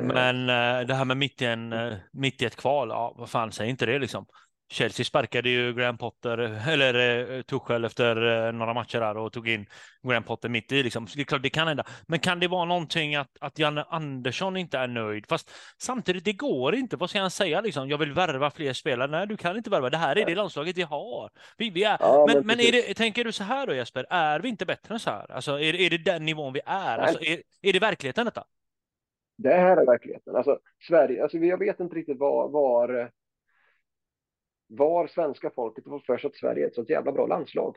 Men 0.01 0.41
äh, 0.49 0.87
det 0.87 0.95
här 0.95 1.05
med 1.05 1.17
mitt 1.17 1.43
i, 1.43 1.45
en, 1.45 1.73
äh, 1.73 1.95
mitt 2.13 2.43
i 2.43 2.45
ett 2.45 2.57
kval, 2.57 2.89
ja, 2.89 3.15
vad 3.19 3.31
fan 3.31 3.53
säger 3.53 3.71
inte 3.71 3.87
det 3.87 3.99
liksom? 3.99 4.27
Chelsea 4.73 5.05
sparkade 5.05 5.49
ju 5.49 5.75
Graham 5.75 5.99
Potter, 5.99 6.38
eller 6.69 6.95
eh, 7.37 7.43
Tuchel 7.43 7.85
efter 7.85 8.47
eh, 8.47 8.52
några 8.52 8.75
matcher 8.75 9.00
där 9.00 9.17
och 9.17 9.33
tog 9.33 9.49
in 9.49 9.67
Graham 10.02 10.23
Potter 10.23 10.49
mitt 10.49 10.73
i. 10.73 10.83
Liksom. 10.83 11.07
Det 11.14 11.21
är 11.21 11.25
klart, 11.25 11.43
det 11.43 11.50
kan 11.50 11.69
hända. 11.69 11.85
Men 12.07 12.19
kan 12.19 12.41
det 12.41 12.49
vara 12.49 12.64
någonting 12.64 13.14
att, 13.14 13.31
att 13.41 13.59
Janne 13.59 13.85
Andersson 13.88 14.57
inte 14.57 14.79
är 14.79 14.88
nöjd? 14.88 15.26
Fast 15.29 15.50
samtidigt, 15.79 16.25
det 16.25 16.33
går 16.33 16.75
inte. 16.75 16.97
Vad 16.97 17.11
ska 17.11 17.21
han 17.21 17.31
säga 17.31 17.61
liksom? 17.61 17.88
Jag 17.88 17.99
vill 17.99 18.12
värva 18.12 18.50
fler 18.50 18.73
spelare. 18.73 19.11
Nej, 19.11 19.26
du 19.26 19.37
kan 19.37 19.57
inte 19.57 19.71
värva. 19.71 19.91
Det 19.91 19.97
här 19.97 20.19
är 20.19 20.26
det 20.26 20.35
landslaget 20.35 20.76
vi 20.76 20.83
har. 20.83 21.31
Vi, 21.57 21.71
vi 21.71 21.85
är. 21.85 21.97
Ja, 22.00 22.25
men, 22.26 22.37
men, 22.37 22.47
men 22.47 22.61
är 22.61 22.73
det, 22.73 22.95
tänker 22.95 23.25
du 23.25 23.33
så 23.33 23.45
här 23.45 23.67
då 23.67 23.75
Jesper? 23.75 24.07
Är 24.11 24.41
vi 24.41 24.49
inte 24.49 24.67
bättre 24.67 24.95
än 24.95 25.00
så 25.00 25.11
här? 25.11 25.33
Alltså, 25.33 25.61
är, 25.61 25.75
är 25.75 25.91
det 25.91 25.99
den 25.99 26.25
nivån 26.25 26.52
vi 26.52 26.61
är? 26.67 26.99
Alltså, 26.99 27.25
är, 27.25 27.43
är 27.62 27.73
det 27.73 27.79
verkligheten 27.79 28.25
detta? 28.25 28.45
Det 29.38 29.55
här 29.55 29.76
är 29.76 29.87
verkligheten. 29.87 30.37
Alltså, 30.37 30.59
Sverige, 30.88 31.23
alltså, 31.23 31.38
jag 31.38 31.59
vet 31.59 31.81
inte 31.81 31.97
riktigt 31.97 32.19
var, 32.19 32.49
var 32.49 33.11
var 34.76 35.07
svenska 35.07 35.50
folket 35.50 35.85
får 35.85 35.99
för 35.99 36.19
sig 36.19 36.29
att 36.29 36.37
Sverige 36.37 36.64
är 36.64 36.69
ett 36.69 36.75
sånt 36.75 36.91
jävla 36.91 37.12
bra 37.12 37.26
landslag. 37.26 37.76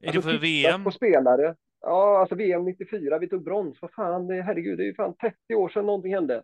Är 0.00 0.06
alltså, 0.06 0.30
det 0.30 0.34
för 0.34 0.40
VM? 0.40 0.84
På 0.84 0.90
spelare. 0.90 1.56
Ja, 1.80 2.18
alltså 2.18 2.34
VM 2.34 2.64
94, 2.64 3.18
vi 3.18 3.28
tog 3.28 3.44
brons. 3.44 3.78
Vad 3.82 3.92
fan, 3.92 4.30
herregud, 4.30 4.78
det 4.78 4.84
är 4.84 4.86
ju 4.86 4.94
fan 4.94 5.14
30 5.16 5.54
år 5.54 5.68
sedan 5.68 5.86
någonting 5.86 6.14
hände. 6.14 6.42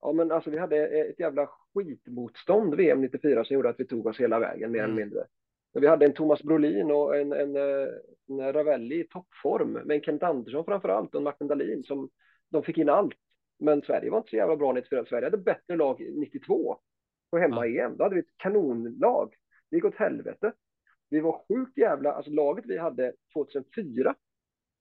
Ja, 0.00 0.12
men 0.12 0.32
alltså 0.32 0.50
vi 0.50 0.58
hade 0.58 0.86
ett 0.86 1.20
jävla 1.20 1.48
skitmotstånd 1.74 2.74
VM 2.74 3.00
94 3.00 3.44
som 3.44 3.54
gjorde 3.54 3.68
att 3.68 3.80
vi 3.80 3.86
tog 3.86 4.06
oss 4.06 4.20
hela 4.20 4.38
vägen 4.38 4.72
mer 4.72 4.78
mm. 4.78 4.90
eller 4.90 5.04
mindre. 5.04 5.26
Vi 5.72 5.86
hade 5.86 6.06
en 6.06 6.12
Thomas 6.12 6.42
Brolin 6.42 6.90
och 6.90 7.16
en, 7.16 7.32
en, 7.32 7.56
en 7.56 8.52
Ravelli 8.52 9.00
i 9.00 9.08
toppform, 9.08 9.72
med 9.72 9.90
en 9.90 10.02
Kent 10.02 10.22
Andersson 10.22 10.64
framför 10.64 10.88
allt 10.88 11.14
och 11.14 11.20
en 11.20 11.24
Martin 11.24 11.48
Dahlin 11.48 11.84
som 11.84 12.08
de 12.50 12.62
fick 12.62 12.78
in 12.78 12.88
allt. 12.88 13.14
Men 13.58 13.82
Sverige 13.82 14.10
var 14.10 14.18
inte 14.18 14.30
så 14.30 14.36
jävla 14.36 14.56
bra 14.56 14.72
94. 14.72 15.04
Sverige 15.08 15.26
hade 15.26 15.38
bättre 15.38 15.76
lag 15.76 16.00
92 16.14 16.78
på 17.30 17.38
hemma-EM. 17.38 17.96
Då 17.96 18.04
hade 18.04 18.14
vi 18.14 18.20
ett 18.20 18.36
kanonlag. 18.36 19.34
Det 19.70 19.76
gick 19.76 19.84
åt 19.84 19.94
helvete. 19.94 20.52
Vi 21.10 21.20
var 21.20 21.42
sjukt 21.48 21.78
jävla, 21.78 22.12
alltså 22.12 22.30
laget 22.30 22.64
vi 22.66 22.78
hade 22.78 23.12
2004 23.34 24.14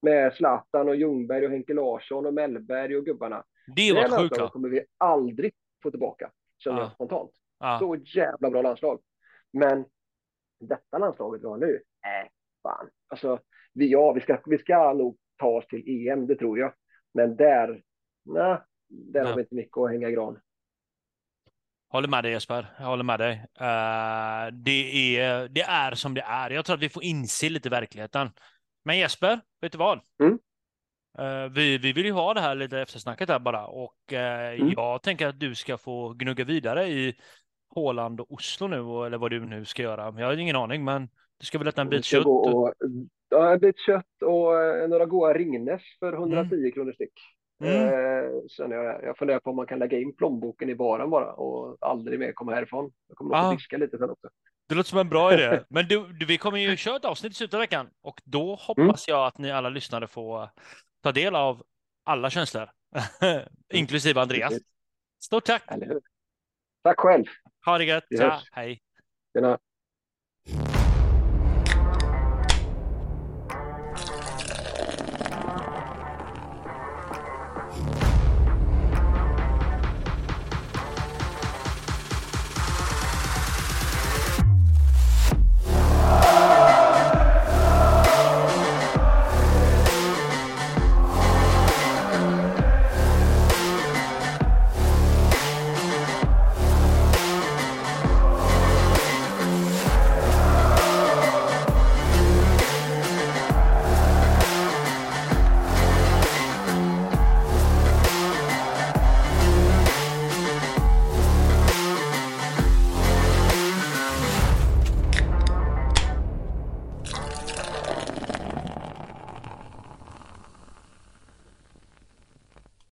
med 0.01 0.33
Zlatan 0.33 0.89
och 0.89 0.95
Ljungberg 0.95 1.45
och 1.45 1.51
Henke 1.51 1.73
Larsson 1.73 2.25
och 2.25 2.33
Mellberg 2.33 2.97
och 2.97 3.05
gubbarna. 3.05 3.43
Det 3.75 3.93
var 3.93 4.01
det 4.01 4.29
sjukt. 4.29 4.51
kommer 4.51 4.69
vi 4.69 4.85
aldrig 4.97 5.53
få 5.83 5.91
tillbaka, 5.91 6.31
känner 6.57 6.77
ah. 6.77 6.81
jag 6.81 6.91
spontant. 6.91 7.31
Ah. 7.57 7.79
Så 7.79 7.95
jävla 7.95 8.49
bra 8.49 8.61
landslag. 8.61 9.01
Men 9.53 9.85
detta 10.59 10.97
landslaget 10.97 11.41
vi 11.41 11.47
har 11.47 11.57
nu, 11.57 11.73
äh, 11.75 12.29
fan. 12.63 12.89
Alltså, 13.07 13.39
vi, 13.73 13.91
ja, 13.91 14.13
vi 14.13 14.21
ska, 14.21 14.37
vi 14.45 14.57
ska 14.57 14.93
nog 14.93 15.17
ta 15.37 15.47
oss 15.47 15.67
till 15.67 16.07
EM, 16.07 16.27
det 16.27 16.35
tror 16.35 16.59
jag. 16.59 16.73
Men 17.13 17.35
där, 17.35 17.67
nej, 18.25 18.57
där 18.87 19.23
nej. 19.23 19.23
har 19.23 19.35
vi 19.35 19.41
inte 19.41 19.55
mycket 19.55 19.77
att 19.77 19.89
hänga 19.89 20.09
i 20.09 20.11
gran. 20.11 20.39
Håller 21.95 22.07
med 22.07 22.23
dig 22.23 22.31
Jesper, 22.31 22.67
jag 22.79 22.85
håller 22.85 23.03
med 23.03 23.19
dig. 23.19 23.33
Uh, 23.33 24.53
det, 24.53 25.17
är, 25.17 25.47
det 25.47 25.61
är 25.61 25.91
som 25.91 26.13
det 26.13 26.21
är. 26.21 26.49
Jag 26.49 26.65
tror 26.65 26.75
att 26.75 26.81
vi 26.81 26.89
får 26.89 27.03
inse 27.03 27.49
lite 27.49 27.69
verkligheten. 27.69 28.29
Men 28.85 28.97
Jesper, 28.97 29.39
vet 29.61 29.71
du 29.71 29.77
vad? 29.77 29.99
Mm. 30.23 30.39
Uh, 31.19 31.51
vi, 31.53 31.77
vi 31.77 31.93
vill 31.93 32.05
ju 32.05 32.11
ha 32.11 32.33
det 32.33 32.41
här 32.41 32.55
lite 32.55 32.79
eftersnacket 32.79 33.29
här 33.29 33.39
bara 33.39 33.67
och 33.67 33.95
uh, 34.11 34.19
mm. 34.19 34.73
jag 34.75 35.01
tänker 35.01 35.27
att 35.27 35.39
du 35.39 35.55
ska 35.55 35.77
få 35.77 36.13
gnugga 36.13 36.43
vidare 36.43 36.87
i 36.87 37.15
Håland 37.69 38.19
och 38.19 38.31
Oslo 38.31 38.67
nu 38.67 39.05
eller 39.05 39.17
vad 39.17 39.31
du 39.31 39.45
nu 39.45 39.65
ska 39.65 39.83
göra. 39.83 40.13
Jag 40.17 40.27
har 40.27 40.37
ingen 40.37 40.55
aning, 40.55 40.83
men 40.83 41.09
du 41.39 41.45
ska 41.45 41.57
väl 41.57 41.67
äta 41.67 41.81
en 41.81 41.89
bit 41.89 42.05
kött? 42.05 42.25
Och, 42.25 42.73
ja, 43.29 43.53
en 43.53 43.59
bit 43.59 43.79
kött 43.85 44.21
och 44.21 44.89
några 44.89 45.05
goda 45.05 45.33
Ringnes 45.33 45.81
för 45.99 46.13
110 46.13 46.55
mm. 46.55 46.71
kronor 46.71 46.93
styck. 46.93 47.34
Mm. 47.59 47.88
Eh, 47.88 48.47
känner 48.47 48.75
jag, 48.75 49.03
jag 49.03 49.17
funderar 49.17 49.39
på 49.39 49.50
om 49.50 49.55
man 49.55 49.67
kan 49.67 49.79
lägga 49.79 50.00
in 50.00 50.15
plånboken 50.15 50.69
i 50.69 50.75
baren 50.75 51.09
bara 51.09 51.33
och 51.33 51.77
aldrig 51.81 52.19
mer 52.19 52.33
komma 52.33 52.53
härifrån. 52.53 52.91
Jag 53.07 53.17
kommer 53.17 53.38
nog 53.38 53.45
ah. 53.45 53.53
diska 53.53 53.77
lite 53.77 53.97
sen 53.97 54.09
också. 54.09 54.29
Det 54.69 54.75
låter 54.75 54.89
som 54.89 55.00
en 55.00 55.09
bra 55.09 55.33
idé. 55.33 55.63
Men 55.69 55.88
du, 55.88 56.13
du, 56.13 56.25
vi 56.25 56.38
kommer 56.38 56.57
ju 56.57 56.77
köra 56.77 56.95
ett 56.95 57.05
avsnitt 57.05 57.31
i 57.31 57.35
slutet 57.35 57.53
av 57.53 57.59
veckan 57.59 57.89
och 58.01 58.21
då 58.24 58.55
hoppas 58.55 59.07
mm. 59.07 59.17
jag 59.17 59.27
att 59.27 59.38
ni 59.38 59.51
alla 59.51 59.69
lyssnare 59.69 60.07
får 60.07 60.50
ta 61.03 61.12
del 61.12 61.35
av 61.35 61.63
alla 62.03 62.29
känslor, 62.29 62.69
inklusive 63.74 64.21
Andreas. 64.21 64.53
Stort 65.24 65.45
tack! 65.45 65.63
Tack 66.83 67.00
själv! 67.00 67.25
Ha 67.65 67.77
det 67.77 67.83
gött! 67.83 68.03
Hej! 68.51 68.81
Tjena. 69.33 69.59